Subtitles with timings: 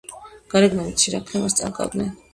[0.53, 2.15] გარეგნობით სირაქლემას წააგავდნენ.